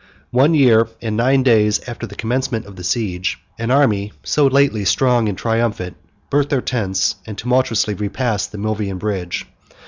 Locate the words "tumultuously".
7.37-7.93